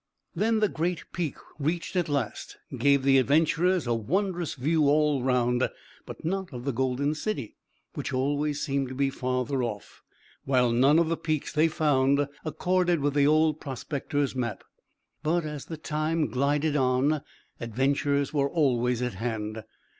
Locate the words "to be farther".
8.87-9.61